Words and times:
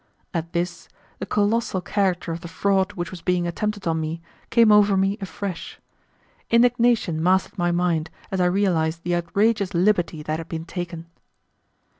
At 0.33 0.51
this, 0.53 0.89
the 1.19 1.27
colossal 1.27 1.79
character 1.79 2.31
of 2.31 2.41
the 2.41 2.47
fraud 2.47 2.93
which 2.93 3.11
was 3.11 3.21
being 3.21 3.45
attempted 3.45 3.85
on 3.85 4.01
me, 4.01 4.19
came 4.49 4.71
over 4.71 4.97
me 4.97 5.15
afresh. 5.21 5.79
Indignation 6.49 7.21
mastered 7.21 7.59
my 7.59 7.71
mind 7.71 8.09
as 8.31 8.41
I 8.41 8.45
realized 8.45 9.03
the 9.03 9.15
outrageous 9.15 9.75
liberty 9.75 10.23
that 10.23 10.39
had 10.39 10.49
been 10.49 10.65
taken. 10.65 11.05